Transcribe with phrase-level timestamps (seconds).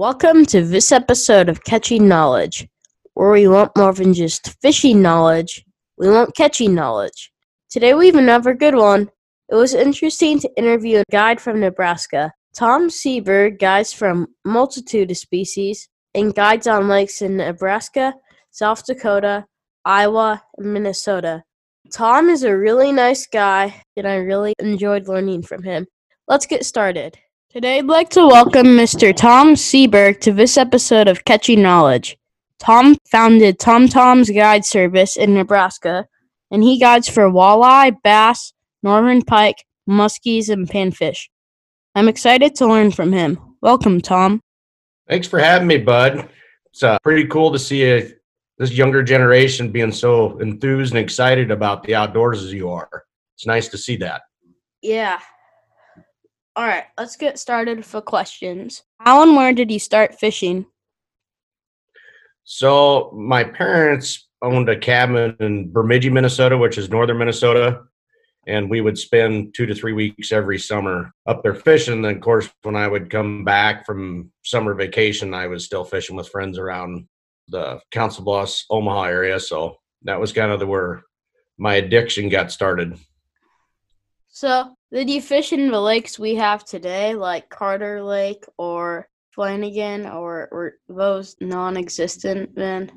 [0.00, 2.66] Welcome to this episode of Catching Knowledge,
[3.12, 5.62] where we want more than just fishing knowledge,
[5.98, 7.30] we want catching knowledge.
[7.68, 9.10] Today we have another good one.
[9.50, 12.32] It was interesting to interview a guide from Nebraska.
[12.56, 18.14] Tom Seberg guides from multitude of species and guides on lakes in Nebraska,
[18.52, 19.44] South Dakota,
[19.84, 21.42] Iowa, and Minnesota.
[21.92, 25.86] Tom is a really nice guy, and I really enjoyed learning from him.
[26.26, 27.18] Let's get started.
[27.52, 29.12] Today, I'd like to welcome Mr.
[29.12, 32.16] Tom Seberg to this episode of Catching Knowledge.
[32.60, 36.06] Tom founded Tom Tom's Guide Service in Nebraska,
[36.52, 38.52] and he guides for walleye, bass,
[38.84, 41.28] northern pike, muskies, and panfish.
[41.96, 43.56] I'm excited to learn from him.
[43.60, 44.40] Welcome, Tom.
[45.08, 46.28] Thanks for having me, bud.
[46.66, 48.12] It's uh, pretty cool to see a,
[48.58, 53.02] this younger generation being so enthused and excited about the outdoors as you are.
[53.34, 54.22] It's nice to see that.
[54.82, 55.18] Yeah,
[56.60, 58.82] all right, let's get started for questions.
[58.98, 60.66] How and where did you start fishing?
[62.44, 67.84] So, my parents owned a cabin in Bemidji, Minnesota, which is northern Minnesota.
[68.46, 72.04] And we would spend two to three weeks every summer up there fishing.
[72.04, 76.14] And of course, when I would come back from summer vacation, I was still fishing
[76.14, 77.08] with friends around
[77.48, 79.40] the Council Bluffs, Omaha area.
[79.40, 81.04] So that was kind of the where
[81.56, 82.98] my addiction got started.
[84.28, 90.06] So, did you fish in the lakes we have today, like Carter Lake or Flanagan,
[90.06, 92.90] or were those non-existent then?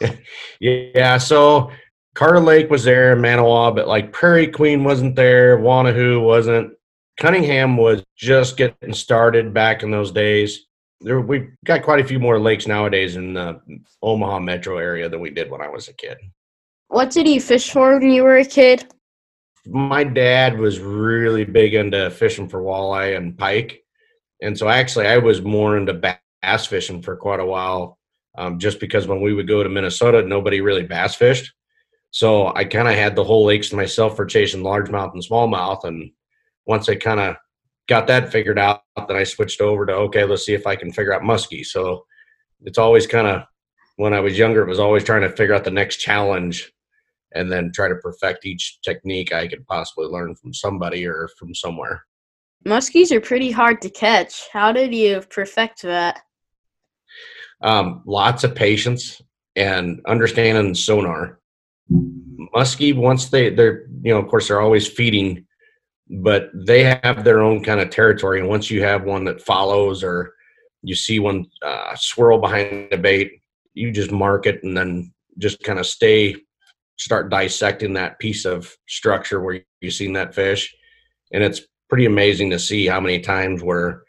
[0.60, 1.70] yeah, so
[2.14, 6.72] Carter Lake was there in Manawa, but like Prairie Queen wasn't there, Wanahoo wasn't.
[7.18, 10.66] Cunningham was just getting started back in those days.
[11.00, 13.60] There, we've got quite a few more lakes nowadays in the
[14.02, 16.16] Omaha metro area than we did when I was a kid.
[16.88, 18.86] What did you fish for when you were a kid?
[19.66, 23.84] My dad was really big into fishing for walleye and pike,
[24.42, 27.98] and so actually I was more into bass fishing for quite a while,
[28.36, 31.52] um, just because when we would go to Minnesota, nobody really bass fished.
[32.10, 35.84] So I kind of had the whole lakes to myself for chasing largemouth and smallmouth,
[35.84, 36.10] and
[36.66, 37.36] once I kind of
[37.88, 40.92] got that figured out, then I switched over to okay, let's see if I can
[40.92, 41.64] figure out muskie.
[41.64, 42.04] So
[42.62, 43.42] it's always kind of
[43.96, 46.72] when I was younger, it was always trying to figure out the next challenge
[47.36, 51.54] and then try to perfect each technique I could possibly learn from somebody or from
[51.54, 52.04] somewhere.
[52.66, 54.48] Muskies are pretty hard to catch.
[54.52, 56.22] How did you perfect that?
[57.62, 59.22] Um, lots of patience
[59.54, 61.40] and understanding sonar.
[62.54, 65.46] Muskie, once they they're you know of course they're always feeding,
[66.10, 68.40] but they have their own kind of territory.
[68.40, 70.32] And once you have one that follows or
[70.82, 73.40] you see one uh, swirl behind the bait,
[73.74, 76.36] you just mark it and then just kind of stay
[76.96, 80.74] start dissecting that piece of structure where you've seen that fish.
[81.32, 84.02] And it's pretty amazing to see how many times where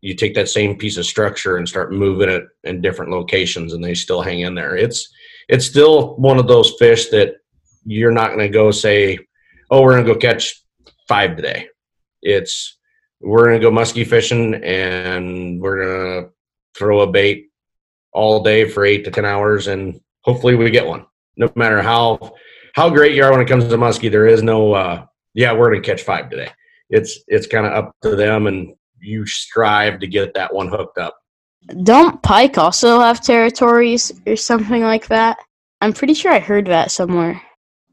[0.00, 3.84] you take that same piece of structure and start moving it in different locations and
[3.84, 4.76] they still hang in there.
[4.76, 5.08] It's
[5.48, 7.34] it's still one of those fish that
[7.84, 9.18] you're not going to go say,
[9.70, 10.60] "Oh, we're going to go catch
[11.08, 11.68] 5 today."
[12.22, 12.78] It's
[13.20, 16.30] we're going to go muskie fishing and we're going to
[16.76, 17.50] throw a bait
[18.12, 21.06] all day for 8 to 10 hours and hopefully we get one
[21.36, 22.34] no matter how
[22.74, 25.04] how great you are when it comes to muskie, there is no uh,
[25.34, 26.50] yeah, we're gonna catch five today.
[26.90, 30.98] It's it's kind of up to them, and you strive to get that one hooked
[30.98, 31.16] up.
[31.84, 35.38] Don't pike also have territories or something like that?
[35.80, 37.40] I'm pretty sure I heard that somewhere.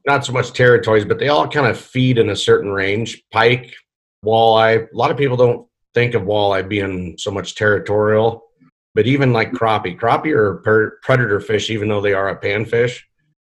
[0.05, 3.21] Not so much territories, but they all kind of feed in a certain range.
[3.31, 3.73] Pike,
[4.25, 4.87] walleye.
[4.91, 8.43] A lot of people don't think of walleye being so much territorial,
[8.95, 10.55] but even like crappie, crappie are
[11.03, 12.99] predator fish, even though they are a panfish.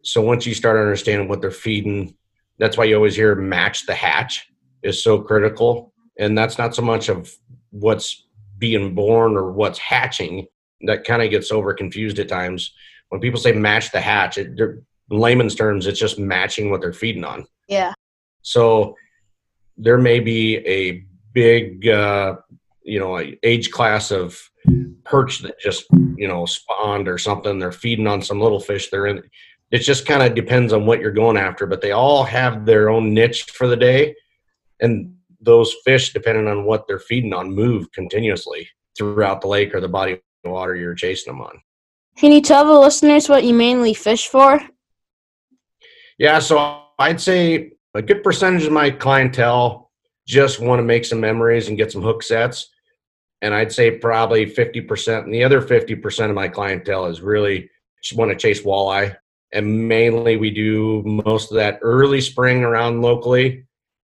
[0.02, 2.14] So once you start understanding what they're feeding,
[2.58, 4.50] that's why you always hear match the hatch
[4.82, 5.92] is so critical.
[6.18, 7.32] And that's not so much of
[7.70, 8.26] what's
[8.58, 10.46] being born or what's hatching
[10.82, 12.74] that kind of gets over confused at times.
[13.08, 16.92] When people say match the hatch, it, in layman's terms, it's just matching what they're
[16.92, 17.46] feeding on.
[17.68, 17.92] Yeah.
[18.42, 18.96] So
[19.76, 22.36] there may be a big, uh,
[22.82, 24.38] you know, age class of
[25.04, 25.86] perch that just,
[26.16, 27.58] you know, spawned or something.
[27.58, 28.90] They're feeding on some little fish.
[28.90, 29.22] They're in
[29.70, 32.90] it just kind of depends on what you're going after but they all have their
[32.90, 34.14] own niche for the day.
[34.80, 39.80] And those fish depending on what they're feeding on move continuously throughout the lake or
[39.80, 41.60] the body of water you're chasing them on.
[42.16, 44.60] Can you tell the listeners what you mainly fish for?
[46.18, 49.90] Yeah so i'd say a good percentage of my clientele
[50.26, 52.68] just want to make some memories and get some hook sets.
[53.42, 57.70] And i'd say probably 50% and the other 50% of my clientele is really
[58.02, 59.16] just want to chase walleye
[59.52, 63.64] and mainly we do most of that early spring around locally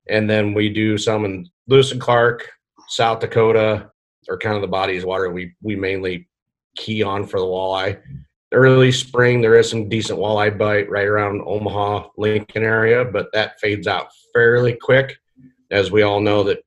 [0.09, 2.49] and then we do some in lewis and clark
[2.87, 3.89] south dakota
[4.29, 6.29] are kind of the bodies water we we mainly
[6.79, 7.99] key on for the walleye.
[8.51, 13.59] Early spring, there is some decent walleye bite right around Omaha, Lincoln area, but that
[13.59, 15.17] fades out fairly quick,
[15.69, 16.59] as we all know that.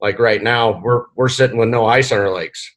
[0.00, 2.70] Like right now, we're we're sitting with no ice on our lakes,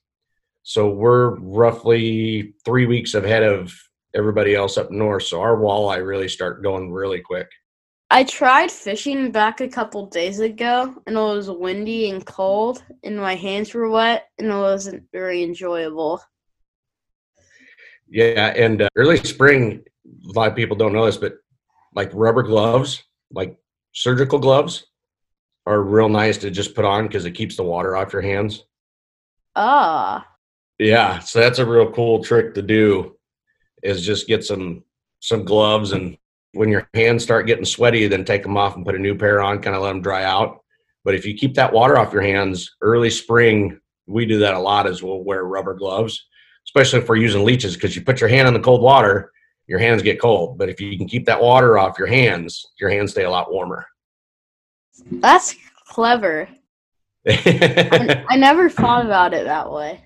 [0.63, 3.73] so we're roughly three weeks ahead of
[4.15, 5.24] everybody else up north.
[5.24, 7.48] So our walleye really start going really quick.
[8.09, 13.18] I tried fishing back a couple days ago, and it was windy and cold, and
[13.18, 16.21] my hands were wet, and it wasn't very enjoyable.
[18.09, 21.33] Yeah, and uh, early spring, a lot of people don't know this, but
[21.94, 23.57] like rubber gloves, like
[23.92, 24.86] surgical gloves,
[25.65, 28.63] are real nice to just put on because it keeps the water off your hands.
[29.54, 30.25] Ah.
[30.80, 33.16] Yeah, so that's a real cool trick to do,
[33.83, 34.83] is just get some
[35.19, 36.18] some gloves and
[36.53, 39.41] when your hands start getting sweaty, then take them off and put a new pair
[39.41, 40.63] on, kind of let them dry out.
[41.03, 44.59] But if you keep that water off your hands early spring, we do that a
[44.59, 46.27] lot as we'll wear rubber gloves,
[46.68, 49.31] especially if we're using leeches because you put your hand in the cold water,
[49.68, 50.57] your hands get cold.
[50.57, 53.51] But if you can keep that water off your hands, your hands stay a lot
[53.51, 53.85] warmer.
[55.12, 56.50] That's clever.
[57.27, 60.03] I, I never thought about it that way.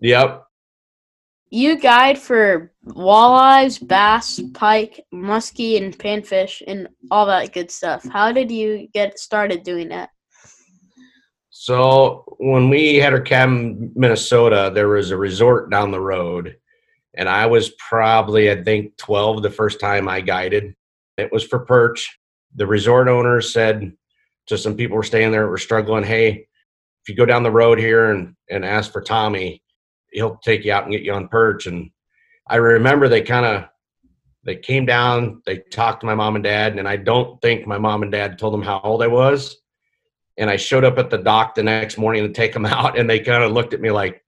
[0.00, 0.44] Yep.
[1.52, 8.06] You guide for walleyes, bass, pike, muskie, and panfish, and all that good stuff.
[8.08, 10.10] How did you get started doing that?
[11.50, 16.56] So when we had our cabin Minnesota, there was a resort down the road,
[17.14, 20.74] and I was probably I think 12 the first time I guided.
[21.18, 22.16] It was for perch.
[22.54, 23.92] The resort owner said
[24.46, 26.46] to some people who were staying there were struggling, "Hey,
[27.02, 29.62] if you go down the road here and and ask for Tommy,
[30.12, 31.90] he'll take you out and get you on perch." And
[32.48, 33.70] I remember they kind of
[34.44, 37.78] they came down, they talked to my mom and dad, and I don't think my
[37.78, 39.56] mom and dad told them how old I was.
[40.38, 43.08] And I showed up at the dock the next morning to take them out, and
[43.08, 44.24] they kind of looked at me like,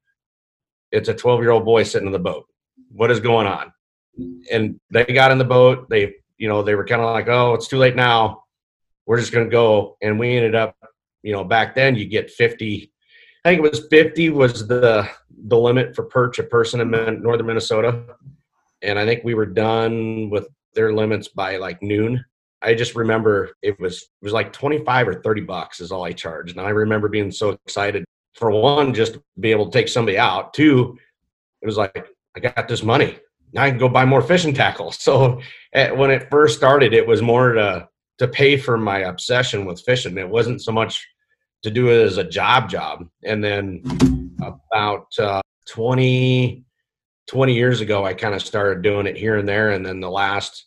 [0.90, 2.46] "It's a 12 year old boy sitting in the boat.
[2.90, 3.72] What is going on?"
[4.50, 5.88] And they got in the boat.
[5.88, 8.44] They, you know, they were kind of like, "Oh, it's too late now.
[9.06, 10.76] We're just going to go." And we ended up,
[11.22, 12.92] you know, back then you get 50.
[13.44, 15.08] I think it was 50 was the
[15.46, 16.90] the limit for perch a person in
[17.22, 18.02] northern Minnesota,
[18.82, 22.24] and I think we were done with their limits by like noon.
[22.62, 26.12] I just remember it was it was like 25 or 30 bucks is all I
[26.12, 26.56] charged.
[26.56, 28.04] And I remember being so excited
[28.34, 30.54] for one, just to be able to take somebody out.
[30.54, 30.96] Two,
[31.60, 32.06] it was like,
[32.36, 33.18] I got this money.
[33.52, 34.92] Now I can go buy more fishing tackle.
[34.98, 35.40] So
[35.72, 39.80] at, when it first started, it was more to to pay for my obsession with
[39.80, 40.16] fishing.
[40.16, 41.06] It wasn't so much
[41.62, 43.06] to do it as a job job.
[43.24, 43.82] And then
[44.42, 46.64] about uh, 20,
[47.28, 49.70] 20 years ago, I kind of started doing it here and there.
[49.70, 50.66] And then the last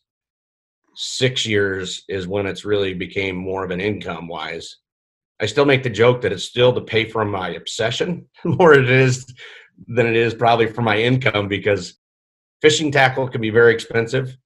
[0.96, 4.78] six years is when it's really became more of an income wise.
[5.40, 8.90] I still make the joke that it's still to pay for my obsession more it
[8.90, 9.26] is
[9.88, 11.98] than it is probably for my income because
[12.62, 14.38] fishing tackle can be very expensive,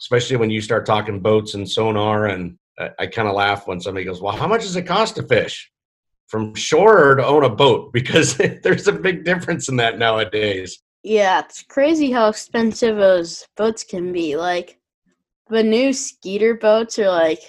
[0.00, 2.26] especially when you start talking boats and sonar.
[2.26, 5.16] And I, I kind of laugh when somebody goes, "Well, how much does it cost
[5.16, 5.70] to fish
[6.28, 10.78] from shore or to own a boat?" Because there's a big difference in that nowadays.
[11.02, 14.36] Yeah, it's crazy how expensive those boats can be.
[14.36, 14.78] Like
[15.48, 17.40] the new Skeeter boats are like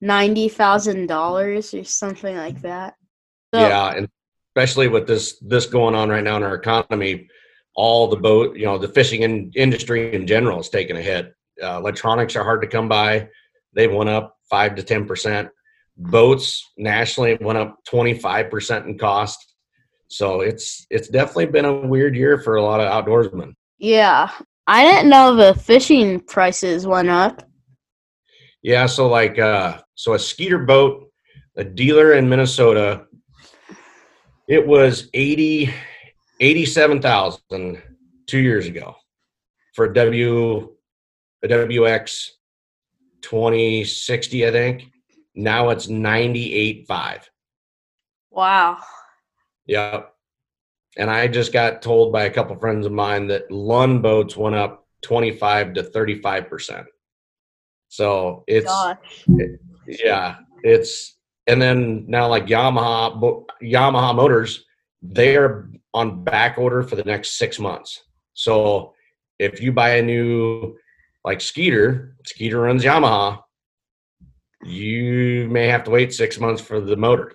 [0.00, 2.94] ninety thousand dollars or something like that.
[3.54, 4.08] So, yeah, and
[4.50, 7.28] especially with this this going on right now in our economy,
[7.76, 11.34] all the boat, you know, the fishing in, industry in general is taking a hit.
[11.62, 13.28] Uh, electronics are hard to come by;
[13.74, 15.48] they've went up five to ten percent.
[15.96, 19.54] Boats nationally went up twenty five percent in cost.
[20.08, 23.54] So it's it's definitely been a weird year for a lot of outdoorsmen.
[23.78, 24.30] Yeah,
[24.66, 27.42] I didn't know the fishing prices went up.
[28.62, 31.10] Yeah, so like uh so a Skeeter boat,
[31.56, 33.06] a dealer in Minnesota,
[34.48, 35.72] it was 80
[36.40, 37.82] 87,000
[38.26, 38.96] 2 years ago
[39.74, 40.74] for a W
[41.42, 42.28] a WX
[43.24, 44.84] 2060 I think.
[45.34, 47.22] Now it's 98.5.
[48.30, 48.78] Wow.
[49.66, 50.12] Yep.
[50.96, 54.54] And I just got told by a couple friends of mine that Lund boats went
[54.54, 56.86] up 25 to 35 percent.
[57.88, 58.72] So it's
[59.28, 61.16] it, yeah, it's
[61.46, 64.64] and then now like Yamaha Yamaha motors,
[65.02, 68.02] they're on back order for the next six months.
[68.34, 68.94] So
[69.38, 70.76] if you buy a new
[71.24, 73.40] like Skeeter, Skeeter runs Yamaha,
[74.62, 77.34] you may have to wait six months for the motor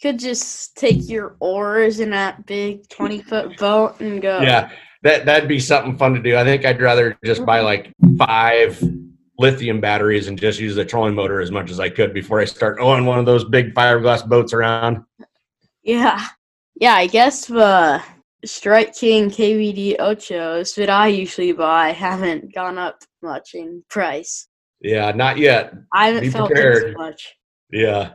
[0.00, 4.40] could just take your oars in that big 20 foot boat and go.
[4.40, 4.70] Yeah,
[5.02, 6.36] that, that'd be something fun to do.
[6.36, 7.64] I think I'd rather just buy mm-hmm.
[7.64, 8.82] like five
[9.38, 12.44] lithium batteries and just use the trolling motor as much as I could before I
[12.44, 15.04] start owning one of those big fiberglass boats around.
[15.82, 16.26] Yeah.
[16.74, 18.02] Yeah, I guess the
[18.46, 24.48] Strike King KVD Ochos that I usually buy haven't gone up much in price.
[24.80, 25.74] Yeah, not yet.
[25.92, 26.96] I haven't Be felt prepared.
[26.96, 27.34] much.
[27.72, 28.12] Yeah.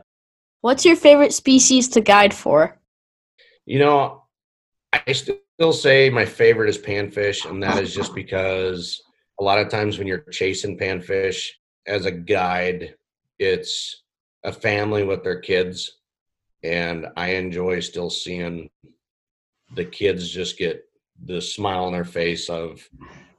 [0.60, 2.78] What's your favorite species to guide for?
[3.66, 4.24] You know,
[4.92, 9.02] I still say my favorite is panfish, and that is just because
[9.40, 11.48] a lot of times when you're chasing panfish
[11.86, 12.94] as a guide,
[13.38, 14.02] it's
[14.44, 15.98] a family with their kids,
[16.62, 18.70] and I enjoy still seeing
[19.74, 20.84] the kids just get
[21.24, 22.88] the smile on their face of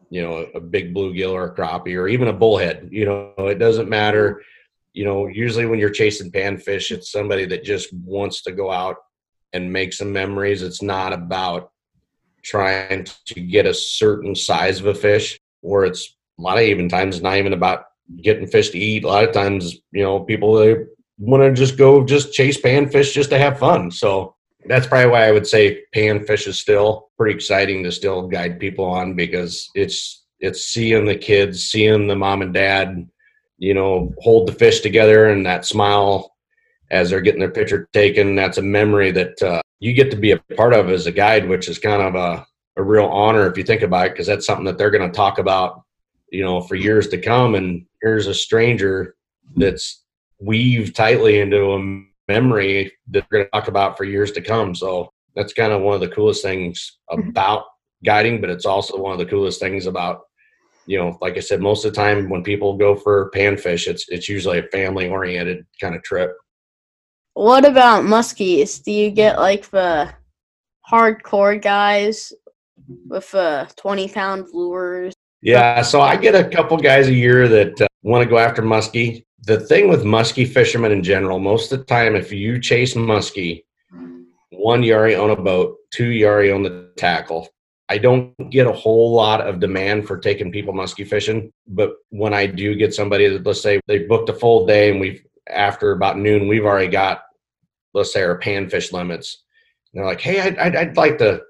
[0.09, 2.89] you know a big bluegill or a crappie or even a bullhead.
[2.91, 4.41] You know, it doesn't matter.
[4.93, 8.97] You know, usually when you're chasing panfish, it's somebody that just wants to go out
[9.53, 10.61] and make some memories.
[10.61, 11.71] It's not about
[12.43, 16.89] trying to get a certain size of a fish, or it's a lot of even
[16.89, 17.85] times not even about
[18.21, 19.03] getting fish to eat.
[19.03, 20.75] A lot of times, you know, people they
[21.17, 23.89] want to just go just chase panfish just to have fun.
[23.91, 24.35] So
[24.65, 28.85] that's probably why I would say panfish is still pretty exciting to still guide people
[28.85, 33.09] on because it's it's seeing the kids, seeing the mom and dad,
[33.57, 36.35] you know, hold the fish together and that smile
[36.91, 38.35] as they're getting their picture taken.
[38.35, 41.47] That's a memory that uh, you get to be a part of as a guide,
[41.47, 44.45] which is kind of a, a real honor if you think about it, because that's
[44.45, 45.83] something that they're going to talk about,
[46.29, 47.55] you know, for years to come.
[47.55, 49.15] And here's a stranger
[49.55, 50.03] that's
[50.39, 54.75] weaved tightly into a memory that we're going to talk about for years to come.
[54.75, 57.65] So that's kind of one of the coolest things about
[58.05, 60.21] guiding, but it's also one of the coolest things about
[60.85, 64.05] you know, like I said, most of the time when people go for panfish, it's
[64.09, 66.35] it's usually a family oriented kind of trip.
[67.35, 68.83] What about muskies?
[68.83, 70.13] Do you get like the
[70.89, 72.33] hardcore guys
[73.07, 75.13] with uh, 20 pound lures?
[75.41, 78.61] Yeah, so I get a couple guys a year that uh, want to go after
[78.61, 79.25] muskie.
[79.45, 83.63] The thing with muskie fishermen in general, most of the time, if you chase muskie,
[84.51, 87.49] one already own a boat, two already own the tackle.
[87.89, 92.33] I don't get a whole lot of demand for taking people muskie fishing, but when
[92.33, 95.91] I do get somebody that let's say they booked a full day and we've after
[95.91, 97.23] about noon we've already got
[97.93, 99.43] let's say our panfish limits.
[99.93, 101.41] And they're like, hey, I'd, I'd, I'd like to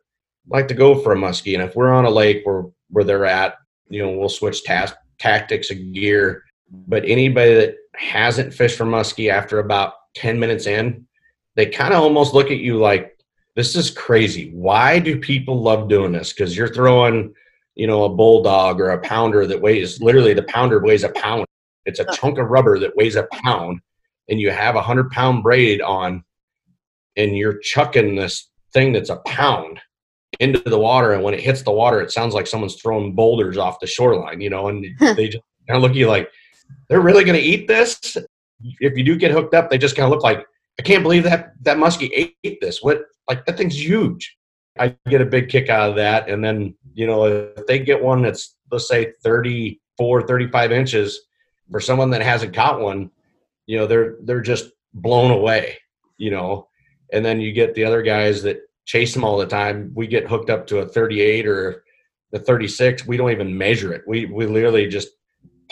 [0.47, 3.25] like to go for a muskie, and if we're on a lake where where they're
[3.25, 3.55] at,
[3.87, 6.43] you know, we'll switch task tactics and gear.
[6.69, 11.07] But anybody that hasn't fished for muskie after about ten minutes in,
[11.55, 13.13] they kind of almost look at you like
[13.55, 14.51] this is crazy.
[14.51, 16.33] Why do people love doing this?
[16.33, 17.33] Because you're throwing,
[17.75, 21.45] you know, a bulldog or a pounder that weighs literally the pounder weighs a pound.
[21.85, 23.81] It's a chunk of rubber that weighs a pound,
[24.29, 26.23] and you have a hundred pound braid on,
[27.15, 29.79] and you're chucking this thing that's a pound
[30.39, 31.11] into the water.
[31.13, 34.41] And when it hits the water, it sounds like someone's throwing boulders off the shoreline,
[34.41, 36.29] you know, and they just kind of look at you like,
[36.89, 38.17] they're really going to eat this?
[38.79, 40.45] If you do get hooked up, they just kind of look like,
[40.79, 42.81] I can't believe that that muskie ate this.
[42.81, 44.35] What like that thing's huge.
[44.79, 46.29] I get a big kick out of that.
[46.29, 51.21] And then, you know, if they get one that's let's say 34, 35 inches
[51.71, 53.11] for someone that hasn't caught one,
[53.67, 55.77] you know, they're they're just blown away,
[56.17, 56.67] you know.
[57.11, 59.91] And then you get the other guys that chase them all the time.
[59.93, 61.83] We get hooked up to a 38 or
[62.31, 63.05] the 36.
[63.05, 64.03] We don't even measure it.
[64.07, 65.09] We we literally just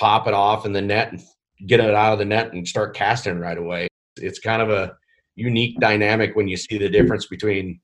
[0.01, 1.21] pop it off in the net and
[1.67, 3.87] get it out of the net and start casting right away.
[4.17, 4.97] It's kind of a
[5.35, 7.79] unique dynamic when you see the difference between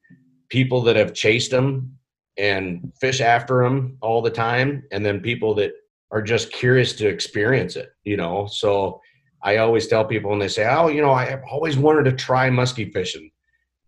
[0.50, 1.96] people that have chased them
[2.40, 5.74] and fish after them all the time and then people that
[6.10, 8.48] are just curious to experience it you know?
[8.48, 9.00] So
[9.44, 12.14] i always tell people when they say oh you know i have always wanted to
[12.14, 13.30] try muskie fishing.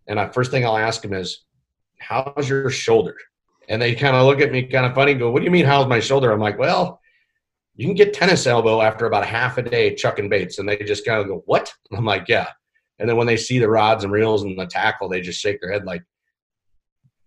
[0.06, 1.46] And the first thing i'll ask them is
[1.98, 3.16] how's your shoulder?
[3.68, 5.66] And they kind of look at me kind of funny go what do you mean
[5.66, 6.30] how's my shoulder?
[6.30, 7.00] I'm like well
[7.80, 10.76] you can get tennis elbow after about a half a day chucking baits and they
[10.76, 12.48] just kind of go what i'm like yeah
[13.00, 15.60] and then when they see the rods and reels and the tackle, they just shake
[15.60, 16.02] their head like,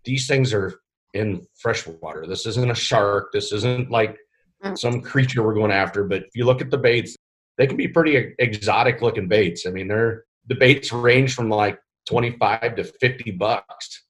[0.05, 0.79] these things are
[1.15, 2.27] in freshwater.
[2.27, 3.31] This isn't a shark.
[3.33, 4.15] This isn't like
[4.63, 4.77] mm.
[4.77, 6.03] some creature we're going after.
[6.03, 7.17] But if you look at the baits,
[7.57, 9.65] they can be pretty exotic looking baits.
[9.65, 14.03] I mean, they're the baits range from like 25 to 50 bucks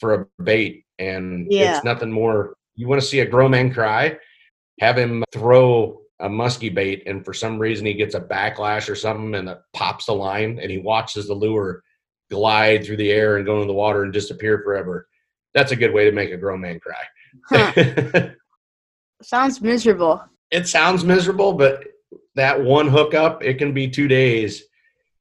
[0.00, 0.84] for a bait.
[0.98, 1.76] And Yeah.
[1.76, 2.56] it's nothing more.
[2.74, 4.18] You want to see a grown man cry,
[4.80, 8.94] have him throw a musky bait, and for some reason he gets a backlash or
[8.94, 11.82] something and it pops the line, and he watches the lure
[12.30, 15.06] glide through the air and go into the water and disappear forever.
[15.54, 17.04] That's a good way to make a grown man cry.
[17.48, 18.30] Huh.
[19.22, 20.22] Sounds miserable.
[20.50, 21.84] it sounds miserable, but
[22.34, 24.64] that one hookup, it can be two days,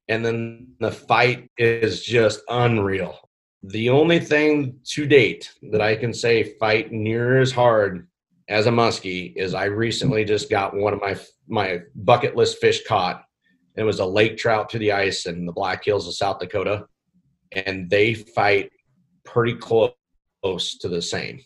[0.10, 3.18] and then the fight is just unreal.
[3.62, 8.08] The only thing to date that I can say fight near as hard
[8.54, 11.18] as a muskie is I recently just got one of my
[11.48, 13.24] my bucket list fish caught.
[13.76, 16.86] It was a lake trout to the ice in the Black Hills of South Dakota,
[17.52, 18.70] and they fight
[19.26, 19.96] pretty close
[20.44, 21.40] to the same.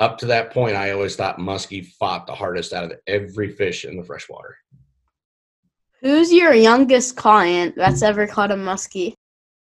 [0.00, 3.84] Up to that point, I always thought muskie fought the hardest out of every fish
[3.84, 4.56] in the freshwater.
[6.00, 9.12] Who's your youngest client that's ever caught a muskie?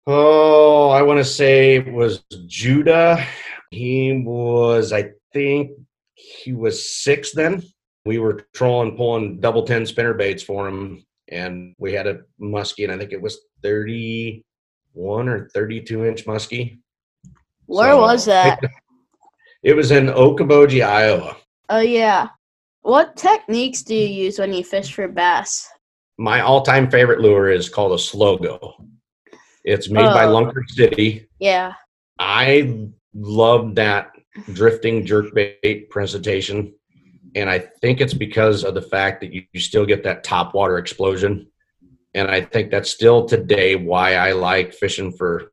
[0.06, 3.25] Oh, I want to say it was Judah.
[3.72, 5.72] He was, I think,
[6.17, 7.63] he was six then.
[8.05, 12.83] We were trolling, pulling double ten spinner baits for him, and we had a muskie,
[12.83, 16.79] and I think it was thirty-one or thirty-two inch muskie.
[17.67, 18.59] Where so, was that?
[19.63, 21.38] It was in Okoboji, Iowa.
[21.69, 22.29] Oh yeah.
[22.81, 25.67] What techniques do you use when you fish for bass?
[26.17, 28.74] My all-time favorite lure is called a Slug-Go.
[29.65, 30.13] It's made oh.
[30.13, 31.27] by Lunker City.
[31.39, 31.74] Yeah.
[32.17, 34.12] I love that
[34.53, 36.74] drifting jerkbait presentation.
[37.36, 40.53] And I think it's because of the fact that you, you still get that top
[40.53, 41.48] water explosion.
[42.13, 45.51] And I think that's still today why I like fishing for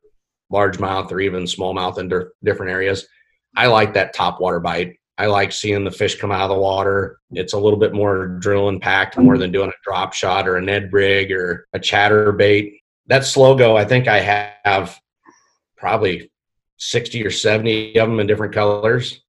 [0.51, 2.09] largemouth or even smallmouth in
[2.43, 3.07] different areas.
[3.55, 4.97] I like that top water bite.
[5.17, 7.19] I like seeing the fish come out of the water.
[7.31, 10.57] It's a little bit more drill and packed more than doing a drop shot or
[10.57, 12.81] a Ned rig or a chatter bait.
[13.07, 14.19] That Slug-Go, I think I
[14.65, 14.99] have
[15.77, 16.31] probably
[16.77, 19.21] 60 or 70 of them in different colors.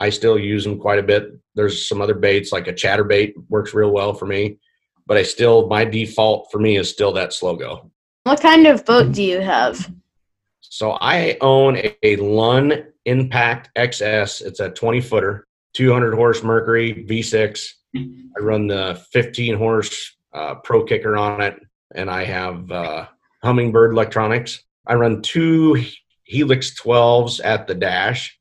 [0.00, 1.32] I still use them quite a bit.
[1.54, 4.58] There's some other baits like a chatter bait works real well for me,
[5.06, 7.90] but I still my default for me is still that Slug-Go.
[8.24, 9.90] What kind of boat do you have?
[10.60, 14.42] So I own a, a Lund Impact XS.
[14.42, 17.68] It's a 20 footer, 200 horse Mercury V6.
[17.96, 21.60] I run the 15 horse uh, Pro Kicker on it,
[21.94, 23.06] and I have uh,
[23.44, 24.64] Humminbird electronics.
[24.86, 25.84] I run two
[26.24, 28.38] Helix 12s at the dash.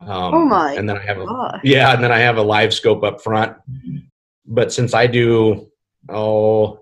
[0.00, 0.74] Um, oh my!
[0.74, 3.56] And then I have a yeah, and then I have a live scope up front.
[4.44, 5.70] But since I do
[6.08, 6.80] oh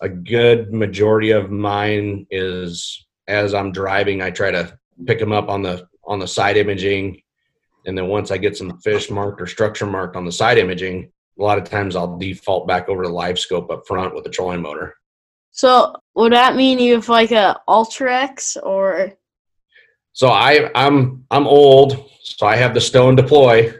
[0.00, 4.76] a good majority of mine is as I'm driving, I try to
[5.06, 7.22] pick them up on the on the side imaging,
[7.86, 11.10] and then once I get some fish marked or structure marked on the side imaging,
[11.38, 14.30] a lot of times I'll default back over to live scope up front with the
[14.30, 14.94] trolling motor.
[15.52, 19.12] So would that mean you have like a Ultrex or
[20.16, 23.70] so I, I'm I'm old, so I have the stone deploy.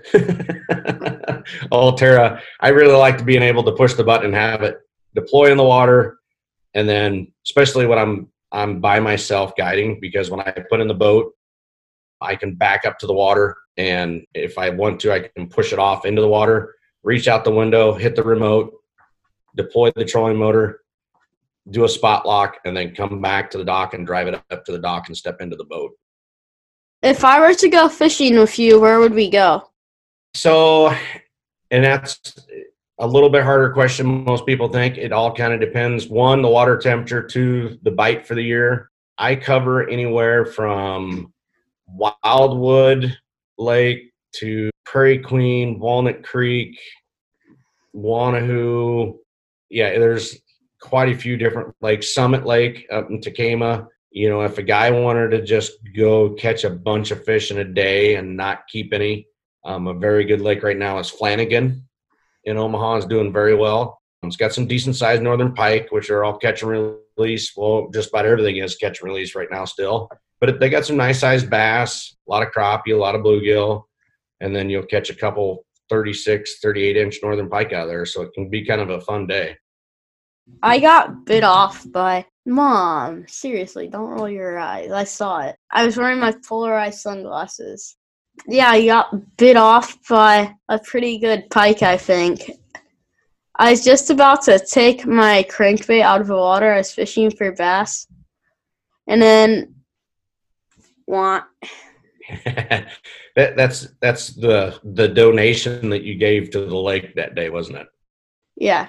[1.72, 2.42] Ulterra.
[2.60, 4.76] I really like to being able to push the button and have it
[5.14, 6.18] deploy in the water,
[6.74, 10.94] and then especially when I'm I'm by myself guiding because when I put in the
[10.94, 11.32] boat,
[12.20, 15.72] I can back up to the water, and if I want to, I can push
[15.72, 18.74] it off into the water, reach out the window, hit the remote,
[19.54, 20.82] deploy the trolling motor,
[21.70, 24.66] do a spot lock, and then come back to the dock and drive it up
[24.66, 25.92] to the dock and step into the boat.
[27.06, 29.70] If I were to go fishing with you, where would we go?
[30.34, 30.92] So,
[31.70, 32.20] and that's
[32.98, 34.24] a little bit harder question.
[34.24, 36.08] Most people think it all kind of depends.
[36.08, 37.22] One, the water temperature.
[37.22, 38.90] Two, the bite for the year.
[39.18, 41.32] I cover anywhere from
[41.86, 43.16] Wildwood
[43.56, 46.76] Lake to Prairie Queen, Walnut Creek,
[47.94, 49.16] Wanahoo.
[49.70, 50.40] Yeah, there's
[50.80, 52.12] quite a few different lakes.
[52.12, 53.86] Summit Lake up in Tekamah
[54.16, 57.58] you know, if a guy wanted to just go catch a bunch of fish in
[57.58, 59.26] a day and not keep any,
[59.62, 61.86] um, a very good lake right now is Flanagan
[62.44, 64.00] in Omaha is doing very well.
[64.22, 67.52] It's got some decent sized northern pike, which are all catch and release.
[67.58, 70.08] Well, just about everything is catch and release right now still.
[70.40, 73.82] But they got some nice sized bass, a lot of crappie, a lot of bluegill,
[74.40, 78.06] and then you'll catch a couple 36, 38 inch northern pike out there.
[78.06, 79.58] So it can be kind of a fun day.
[80.62, 84.92] I got bit off by Mom, seriously, don't roll your eyes.
[84.92, 85.56] I saw it.
[85.70, 87.96] I was wearing my polarized sunglasses.
[88.46, 92.48] Yeah, I got bit off by a pretty good pike, I think.
[93.56, 96.72] I was just about to take my crankbait out of the water.
[96.72, 98.06] I was fishing for bass.
[99.08, 99.74] And then
[101.06, 101.44] want
[102.44, 102.86] that,
[103.34, 107.86] that's that's the the donation that you gave to the lake that day, wasn't it?
[108.56, 108.88] Yeah.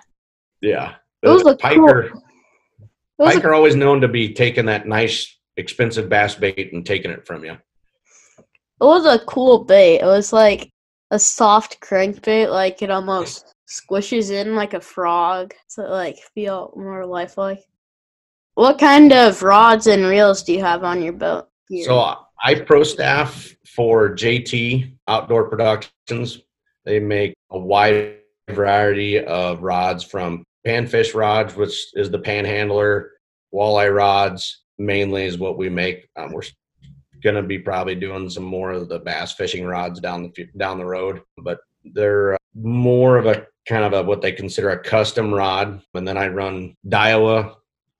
[0.62, 0.96] Yeah.
[1.22, 2.27] The it was a piker cool
[3.20, 7.26] Pike are always known to be taking that nice, expensive bass bait and taking it
[7.26, 7.54] from you.
[7.54, 10.02] It was a cool bait.
[10.02, 10.72] It was like
[11.10, 17.06] a soft crankbait, like it almost squishes in like a frog to like feel more
[17.06, 17.64] lifelike.
[18.54, 21.48] What kind of rods and reels do you have on your boat?
[21.70, 21.86] Here?
[21.86, 26.42] So I pro staff for JT Outdoor Productions.
[26.86, 28.18] They make a wide
[28.50, 33.12] variety of rods from panfish rods, which is the panhandler,
[33.54, 36.08] walleye rods mainly is what we make.
[36.16, 36.44] Um, we're
[37.24, 40.86] to be probably doing some more of the bass fishing rods down the down the
[40.86, 45.34] road, but they're uh, more of a kind of a what they consider a custom
[45.34, 45.82] rod.
[45.94, 47.56] And then I run Daiwa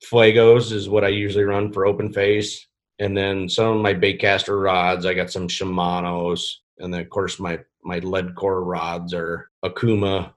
[0.10, 2.68] Fuegos is what I usually run for open face.
[3.00, 5.06] and then some of my baitcaster rods.
[5.06, 10.34] I got some Shimano's, and then of course my my lead core rods are Okuma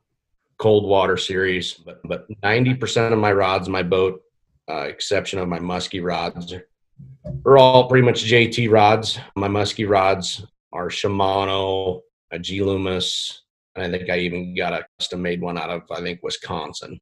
[0.61, 1.73] cold water series.
[1.73, 4.23] But but ninety percent of my rods, my boat,
[4.71, 6.55] uh, exception of my musky rods,
[7.47, 9.19] are all pretty much JT rods.
[9.35, 13.43] My musky rods are Shimano, a G Loomis,
[13.75, 17.01] and I think I even got a custom made one out of I think Wisconsin.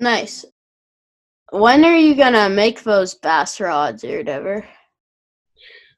[0.00, 0.44] Nice.
[1.52, 4.66] When are you gonna make those bass rods or whatever?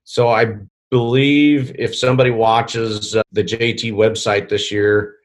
[0.04, 0.56] So I
[0.90, 5.15] believe if somebody watches uh, the JT website this year,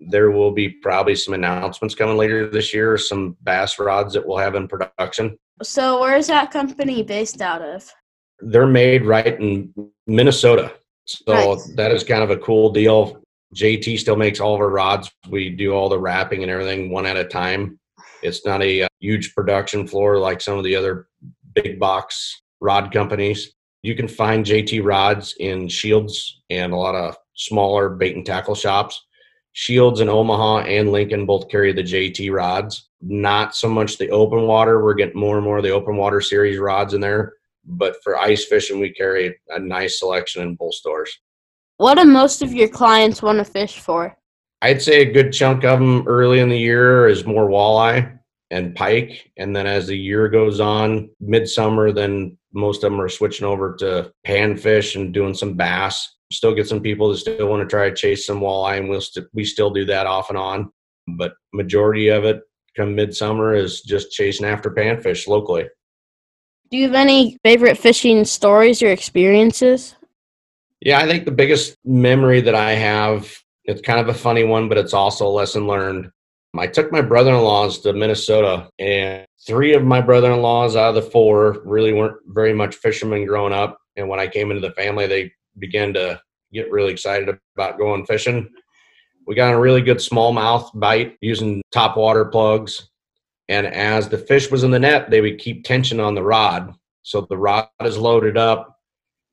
[0.00, 4.38] there will be probably some announcements coming later this year, some bass rods that we'll
[4.38, 5.36] have in production.
[5.62, 7.92] So where is that company based out of?
[8.40, 9.72] They're made right in
[10.06, 10.72] Minnesota.
[11.06, 11.72] So Nice.
[11.74, 13.22] that is kind of a cool deal.
[13.54, 15.10] JT still makes all of our rods.
[15.28, 17.78] We do all the wrapping and everything one at a time.
[18.22, 21.06] It's not a, uh huge production floor like some of the other
[21.54, 23.52] big box rod companies.
[23.82, 28.54] You can find JT rods in Scheels and a lot of smaller bait and tackle
[28.56, 29.06] shops.
[29.54, 32.88] Scheels in Omaha and Lincoln both carry the JT rods.
[33.00, 34.82] Not so much the open water.
[34.82, 37.34] We're getting more and more of the open water series rods in there.
[37.64, 41.18] But for ice fishing, we carry a nice selection in both stores.
[41.76, 44.16] What do most of your clients want to fish for?
[44.62, 48.17] I'd say a good chunk of them early in the year is more walleye
[48.50, 49.30] and pike.
[49.36, 53.74] And then as the year goes on, midsummer, then most of them are switching over
[53.76, 56.16] to panfish and doing some bass.
[56.32, 59.00] Still get some people that still want to try to chase some walleye, and we'll
[59.00, 60.70] st- we still do that off and on.
[61.06, 62.42] But majority of it
[62.76, 65.68] come midsummer is just chasing after panfish locally.
[66.70, 69.96] Do you have any favorite fishing stories or experiences?
[70.80, 73.34] Yeah, I think the biggest memory that I have,
[73.64, 76.10] it's kind of a funny one, but it's also a lesson learned.
[76.56, 80.76] I took my brother in laws to Minnesota, and three of my brother in laws
[80.76, 83.78] out of the four really weren't very much fishermen growing up.
[83.96, 86.20] And when I came into the family, they began to
[86.52, 88.48] get really excited about going fishing.
[89.26, 92.88] We got a really good smallmouth bite using top water plugs.
[93.48, 96.74] And as the fish was in the net, they would keep tension on the rod.
[97.02, 98.78] So the rod is loaded up.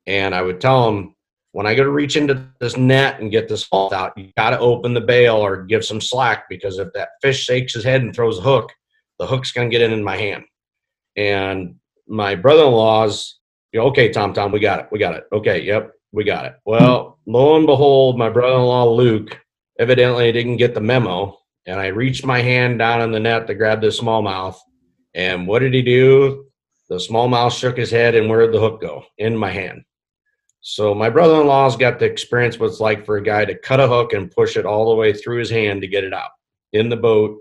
[0.06, 1.15] And I would tell them,
[1.56, 4.50] when I go to reach into this net and get this hauled out, you got
[4.50, 8.02] to open the bail or give some slack because if that fish shakes his head
[8.02, 8.70] and throws a hook,
[9.18, 10.44] the hook's going to get in, in my hand.
[11.16, 13.38] And my brother in law's,
[13.72, 14.88] you okay, Tom, Tom, we got it.
[14.92, 15.24] We got it.
[15.32, 16.56] Okay, yep, we got it.
[16.66, 19.40] Well, lo and behold, my brother in law, Luke,
[19.78, 21.38] evidently didn't get the memo.
[21.64, 24.58] And I reached my hand down in the net to grab this smallmouth.
[25.14, 26.48] And what did he do?
[26.90, 29.04] The smallmouth shook his head, and where did the hook go?
[29.16, 29.84] In my hand.
[30.68, 33.86] So my brother-in-law's got the experience what it's like for a guy to cut a
[33.86, 36.30] hook and push it all the way through his hand to get it out
[36.72, 37.38] in the boat.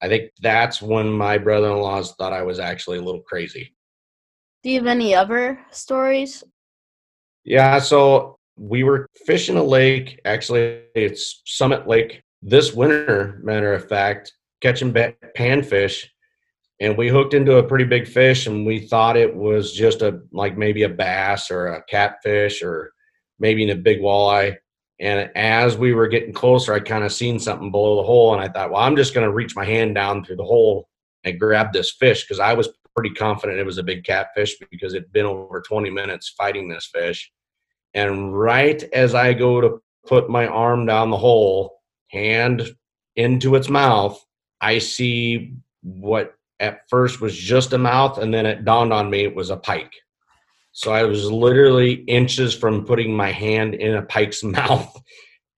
[0.00, 3.74] I think that's when my brother-in-laws thought I was actually a little crazy.
[4.62, 6.42] Do you have any other stories?
[7.44, 10.18] Yeah, so we were fishing a lake.
[10.24, 13.38] Actually, it's Summit Lake this winter.
[13.42, 14.32] Matter of fact,
[14.62, 16.06] catching panfish,
[16.82, 20.20] and we hooked into a pretty big fish, and we thought it was just a
[20.32, 22.92] like maybe a bass or a catfish or
[23.38, 24.56] maybe a big walleye.
[24.98, 28.42] And as we were getting closer, I kind of seen something below the hole, and
[28.42, 30.88] I thought, well, I'm just going to reach my hand down through the hole
[31.22, 34.92] and grab this fish because I was pretty confident it was a big catfish because
[34.94, 37.30] it'd been over 20 minutes fighting this fish.
[37.94, 42.74] And right as I go to put my arm down the hole, hand
[43.14, 44.20] into its mouth,
[44.60, 49.24] I see what at first was just a mouth, and then it dawned on me
[49.24, 49.92] it was a pike.
[50.70, 54.96] So I was literally inches from putting my hand in a pike's mouth.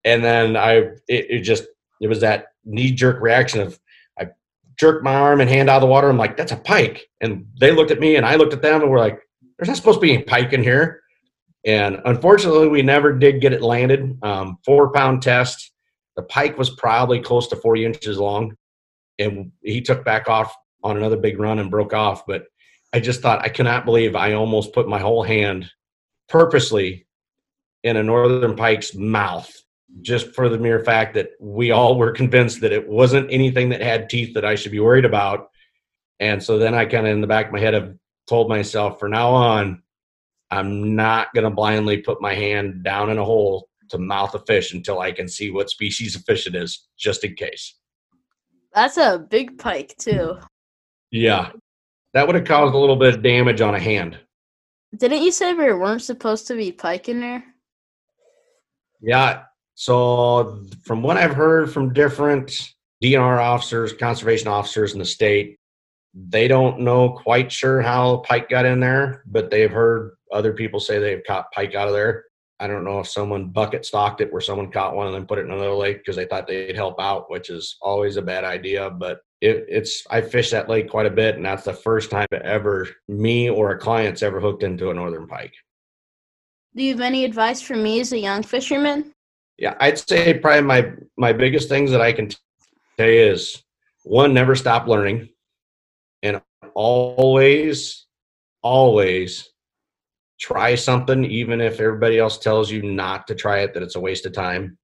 [0.05, 0.73] And then I,
[1.09, 1.65] it, it just,
[2.01, 3.79] it was that knee jerk reaction of,
[4.19, 4.29] I
[4.77, 6.09] jerked my arm and hand out of the water.
[6.09, 7.07] I'm like, that's a pike.
[7.21, 9.21] And they looked at me and I looked at them and we're like,
[9.59, 11.01] there's not supposed to be any pike in here.
[11.65, 14.19] And unfortunately, we never did get it landed.
[14.23, 15.71] Um, four pound test.
[16.17, 18.57] The pike was probably close to 40 inches long.
[19.19, 22.27] And he took back off on another big run and broke off.
[22.27, 22.45] But
[22.93, 25.69] I just thought, I cannot believe I almost put my whole hand
[26.29, 27.07] purposely
[27.83, 29.53] in a northern pike's mouth
[30.03, 33.81] just for the mere fact that we all were convinced that it wasn't anything that
[33.81, 35.51] had teeth that I should be worried about.
[36.21, 37.95] And so then I kind of in the back of my head have
[38.29, 39.83] told myself for now on,
[40.51, 44.39] I'm not going to blindly put my hand down in a hole to mouth a
[44.41, 47.77] fish until I can see what species of fish it is, just in case.
[48.73, 50.39] That's a big pike too.
[51.11, 51.51] Yeah.
[52.13, 54.19] That would have caused a little bit of damage on a hand.
[54.97, 57.45] Didn't you say there weren't supposed to be pike in there?
[59.01, 59.43] Yeah.
[59.75, 62.53] So, from what I've heard from different
[63.03, 65.59] DNR officers, conservation officers in the state,
[66.15, 70.79] they don't know quite sure how pike got in there, but they've heard other people
[70.79, 72.25] say they've caught pike out of there.
[72.61, 75.39] I don't know if someone bucket stocked it where someone caught one and then put
[75.39, 78.45] it in another lake because they thought they'd help out, which is always a bad
[78.45, 78.91] idea.
[78.91, 82.27] But it, it's I fished that lake quite a bit, and that's the first time
[82.33, 85.53] ever me or a client's ever hooked into a northern pike.
[86.75, 89.13] Do you have any advice for me as a young fisherman?
[89.59, 92.31] Yeah, I'd say probably my my biggest things that I can
[92.97, 93.63] tell you is
[94.05, 95.29] one, never stop learning,
[96.23, 96.41] and
[96.75, 98.07] always,
[98.63, 99.51] always
[100.41, 104.01] try something, even if everybody else tells you not to try it, that it's a
[104.01, 104.79] waste of time.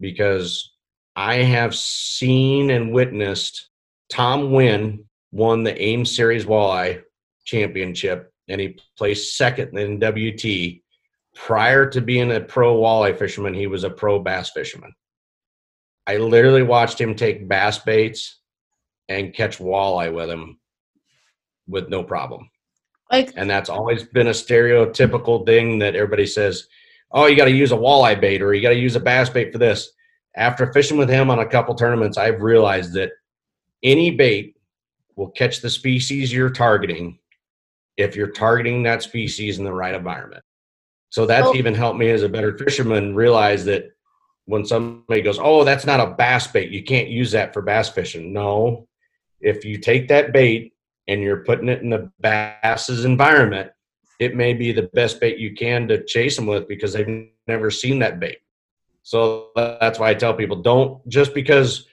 [0.00, 0.72] Because
[1.14, 3.69] I have seen and witnessed
[4.10, 7.02] Tom Wynn won the AIM Series Walleye
[7.44, 10.82] Championship, and he placed second in WT.
[11.34, 14.92] Prior to being a pro walleye fisherman, he was a pro bass fisherman.
[16.06, 18.40] I literally watched him take bass baits
[19.08, 20.58] and catch walleye with him
[21.68, 22.50] with no problem.
[23.10, 26.66] Like, And that's always been a stereotypical thing that everybody says,
[27.12, 29.28] oh, you got to use a walleye bait or you got to use a bass
[29.28, 29.92] bait for this.
[30.36, 33.10] After fishing with him on a couple tournaments, I've realized that
[33.82, 34.56] any bait
[35.16, 37.18] will catch the species you're targeting
[37.96, 40.42] if you're targeting that species in the right environment.
[41.10, 41.54] So that's Oh.
[41.54, 43.90] even helped me as a better fisherman realize that
[44.46, 46.70] when somebody goes, "Oh, that's not a bass bait.
[46.70, 48.88] You can't use that for bass fishing." No.
[49.40, 50.72] If you take that bait
[51.08, 53.70] and you're putting it in the bass's environment,
[54.18, 57.70] it may be the best bait you can to chase them with because they've never
[57.70, 58.38] seen that bait.
[59.02, 61.86] So that's why I tell people don't just because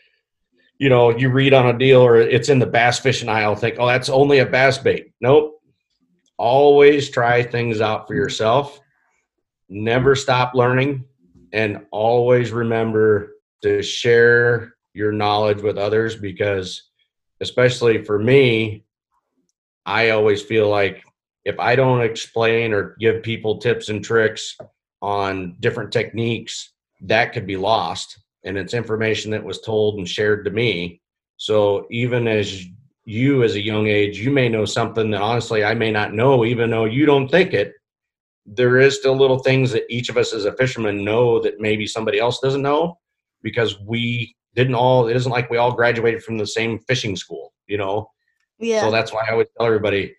[0.80, 3.76] you know you read on a deal or it's in the bass fishing aisle think
[3.80, 5.12] oh that's only a bass bait.
[5.22, 5.62] Nope.
[6.38, 8.80] Always try things out for yourself.
[9.70, 11.06] Never stop learning
[11.52, 16.84] and always remember to share your knowledge with others because
[17.42, 18.84] especially for me
[19.86, 21.04] I always feel like
[21.46, 24.58] if I don't explain or give people tips and tricks
[25.02, 28.20] on different techniques, that could be lost.
[28.48, 31.02] And it's information that was told and shared to me.
[31.38, 32.66] So even as
[33.06, 36.46] you, as a young age, you may know something that honestly I may not know,
[36.46, 37.74] even though you don't think it.
[38.46, 41.86] There is still little things that each of us as a fisherman know that maybe
[41.86, 42.98] somebody else doesn't know
[43.44, 47.54] because we didn't all, it isn't like we all graduated from the same fishing school,
[47.68, 48.10] you know?
[48.60, 48.82] yeah.
[48.82, 50.16] So that's why I always tell everybody,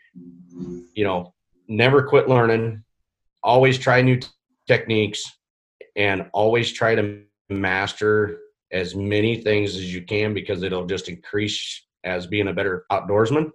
[0.94, 1.34] you know,
[1.66, 2.84] never quit learning,
[3.42, 4.28] always try new t-
[4.66, 5.24] techniques,
[5.96, 8.38] and always try to master
[8.70, 13.50] as many things as you can because it'll just increase as being a better outdoorsman.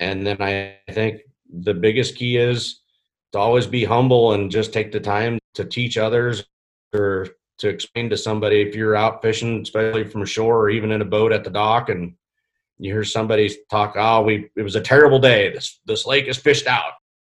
[0.00, 2.80] And then I think the biggest key is
[3.32, 6.44] to always be humble and just take the time to teach others
[6.94, 11.02] or to explain to somebody if you're out fishing, especially from shore or even in
[11.02, 12.14] a boat at the dock and
[12.78, 15.50] you hear somebody talk, oh, we it was a terrible day.
[15.50, 16.92] This this lake is fished out.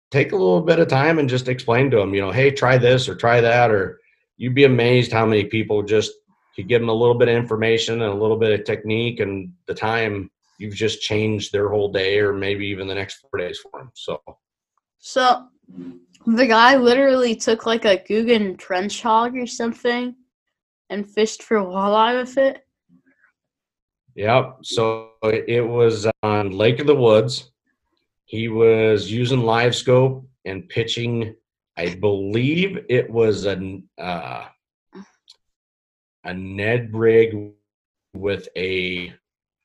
[0.09, 2.77] Take a little bit of time and just explain to them, you know, hey, try
[2.77, 3.99] this or try that, or
[4.43, 6.11] you'd be amazed how many people just
[6.57, 9.53] you give them a little bit of information and a little bit of technique, and
[9.67, 13.57] the time you've just changed their whole day or maybe even the next four days
[13.59, 13.89] for them.
[13.93, 14.21] So
[14.99, 15.47] So
[16.27, 20.13] the guy literally took like a Googan trench hog or something
[20.89, 22.67] and fished for walleye with it.
[24.15, 24.57] Yep.
[24.63, 27.49] So it was on Lake of the Woods.
[28.25, 31.33] He was using live scope and pitching.
[31.75, 34.45] I believe it was a uh,
[36.23, 37.51] a Ned rig
[38.13, 39.13] with a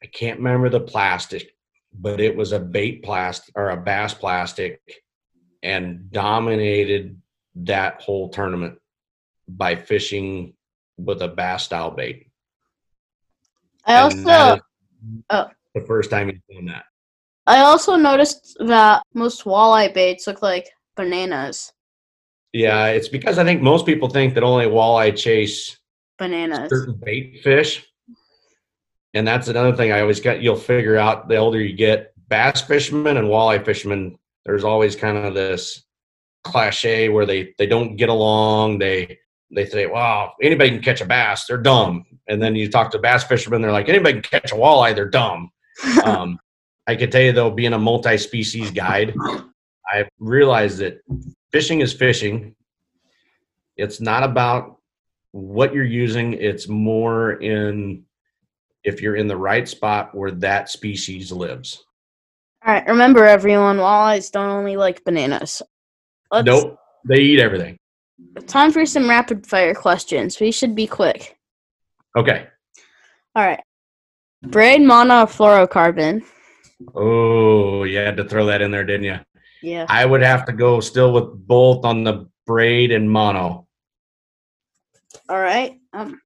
[0.03, 1.55] I can't remember the plastic,
[1.93, 4.81] but it was a bait plastic or a bass plastic,
[5.63, 7.21] and dominated
[7.57, 8.79] that whole tournament
[9.49, 10.55] by fishing
[10.97, 12.31] with a bass style bait.
[13.85, 14.61] I And also
[15.31, 15.47] oh.
[15.75, 16.85] the first time he's done that.
[17.47, 21.73] I also noticed that most walleye baits look like bananas.
[22.53, 25.79] Yeah, it's because I think most people think that only walleye chase
[26.19, 26.71] Bananas.
[26.71, 27.85] certain bait fish.
[29.15, 30.43] And that's another thing I always get.
[30.43, 32.13] you'll figure out the older you get.
[32.29, 35.85] Bass fishermen and walleye fishermen, there's always kind of this
[36.45, 38.79] cliche where they they don't get along.
[38.79, 39.19] They
[39.51, 42.05] they say, Wow, anybody can catch a bass, they're dumb.
[42.29, 45.09] And then you talk to bass fishermen, they're like, anybody can catch a walleye, they're
[45.09, 45.51] dumb.
[46.05, 46.39] um,
[46.87, 49.15] I can tell you though, being a multi-species guide,
[49.87, 51.01] I realized that
[51.53, 52.55] fishing is fishing.
[53.77, 54.79] It's not about
[55.33, 56.35] what you're using.
[56.35, 58.05] It's more in
[58.85, 61.85] if you're in the right spot where that species lives.
[62.65, 65.63] All right, remember everyone, walleyes don't only like bananas.
[66.31, 67.79] Let's, nope, they eat everything.
[68.47, 70.41] Time for some rapid fire questions.
[70.41, 71.37] We should be quick.
[72.17, 72.47] Okay,
[73.35, 73.61] All right.
[74.43, 76.25] Braid mono fluorocarbon.
[76.95, 79.19] Oh, you had to throw that in there, didn't you?
[79.63, 79.87] Yeah.
[79.89, 83.67] I would have to go still with both on the braid and mono.
[85.29, 85.79] All right.
[85.93, 86.21] Um,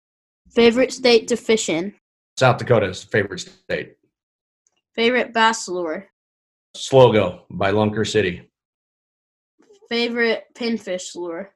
[0.54, 1.94] favorite state to fish in?
[2.38, 3.96] South Dakota's favorite state.
[4.94, 6.08] Favorite bass lure?
[6.74, 8.50] Slug-Go by Lunker City.
[9.88, 11.54] Favorite panfish lure?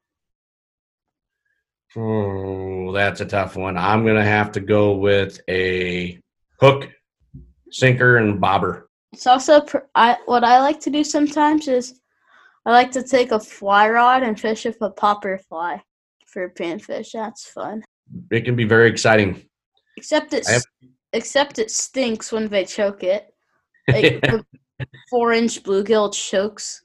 [1.97, 3.79] Oh, that's a tough one.
[3.79, 6.21] I'm gonna have to go with a
[6.61, 6.91] hook,
[7.71, 8.86] sinker, and bobber.
[9.17, 12.03] It's also pr- I what I like to do sometimes is
[12.67, 15.83] I like to take a fly rod and fish with a popper fly
[16.27, 17.13] for panfish.
[17.15, 17.83] That's fun.
[18.31, 19.43] It can be very exciting.
[19.97, 20.67] Except it have-
[21.15, 23.33] except it stinks when they choke it.
[23.89, 24.23] Like
[25.09, 26.85] four inch bluegill chokes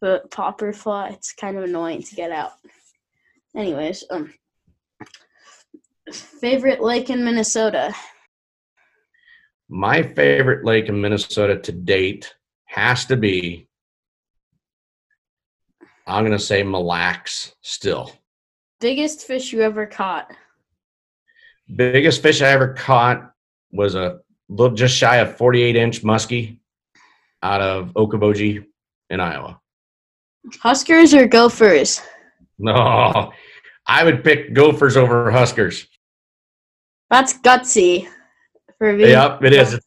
[0.00, 1.08] the popper fly.
[1.10, 2.52] It's kind of annoying to get out.
[3.54, 4.32] Anyways, um
[6.12, 7.94] favorite lake in Minnesota.
[9.74, 12.34] My favorite lake in Minnesota to date
[12.66, 13.66] has to be.
[16.06, 18.12] I'm gonna say Mille Lacs still.
[18.82, 20.30] Biggest fish you ever caught.
[21.74, 23.32] Biggest fish I ever caught
[23.70, 24.18] was a
[24.50, 26.58] little just shy of 48 inch muskie
[27.42, 28.66] out of Okoboji
[29.08, 29.58] in Iowa.
[30.60, 32.02] Huskers or gophers?
[32.58, 33.32] No,
[33.86, 35.86] I would pick gophers over huskers.
[37.08, 38.06] That's gutsy.
[38.82, 39.80] Yep, it is.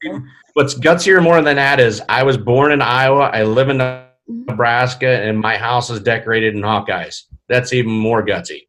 [0.53, 3.29] What's gutsier more than that is I was born in Iowa.
[3.33, 4.45] I live in mm-hmm.
[4.45, 7.23] Nebraska, and my house is decorated in Hawkeyes.
[7.49, 8.61] That's even more gutsy.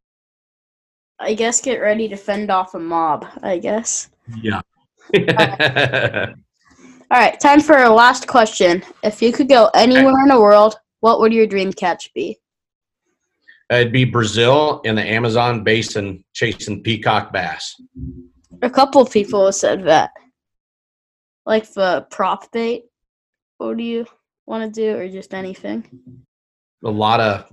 [1.18, 4.10] I guess get ready to fend off a mob, I guess.
[4.42, 4.60] Yeah.
[7.08, 8.82] All right, time for our last question.
[9.04, 12.36] If you could go anywhere in the world, what would your dream catch be?
[13.70, 17.80] It'd be Brazil in the Amazon basin chasing peacock bass.
[18.62, 20.10] A couple people said that.
[21.44, 22.84] Like the prop bait.
[23.58, 24.06] What do you
[24.46, 26.24] want to do, or just anything?
[26.84, 27.52] A lot of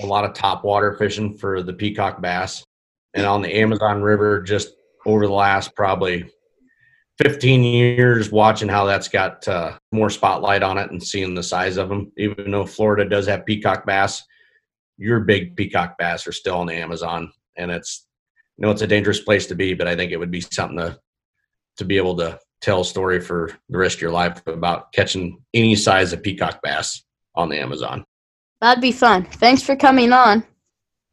[0.00, 2.64] a lot of top water fishing for the peacock bass,
[3.14, 4.74] and on the Amazon River, just
[5.06, 6.30] over the last probably
[7.18, 11.76] 15 years, watching how that's got uh, more spotlight on it and seeing the size
[11.76, 12.12] of them.
[12.16, 14.22] Even though Florida does have peacock bass,
[14.98, 18.07] your big peacock bass are still on the Amazon, and it's
[18.58, 20.78] you know it's a dangerous place to be, but I think it would be something
[20.78, 20.98] to
[21.76, 25.40] to be able to tell a story for the rest of your life about catching
[25.54, 27.04] any size of peacock bass
[27.36, 28.04] on the Amazon.
[28.60, 29.24] That'd be fun.
[29.24, 30.44] Thanks for coming on.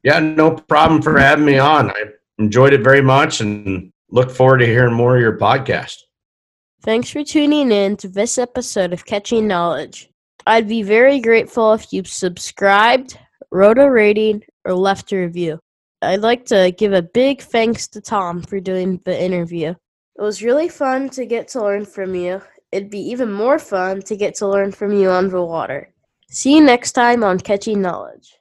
[0.04, 1.92] Yeah, no problem for having me on.
[1.92, 2.06] I
[2.40, 5.98] enjoyed it very much and look forward to hearing more of your podcast.
[6.82, 10.10] Thanks for tuning in to this episode of Catching Knowledge.
[10.48, 13.18] I'd be very grateful if you subscribed,
[13.52, 15.60] wrote a rating, or left a review.
[16.06, 19.70] I'd like to give a big thanks to Tom for doing the interview.
[20.18, 22.42] It was really fun to get to learn from you.
[22.72, 25.94] It'd be even more fun to get to learn from you on the water.
[26.30, 28.38] See you next time on Catching Knowledge.